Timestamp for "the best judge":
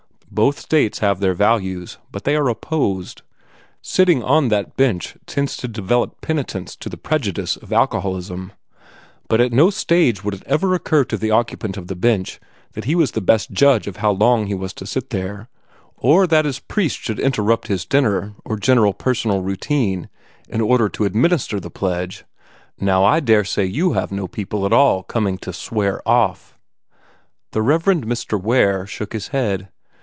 13.11-13.87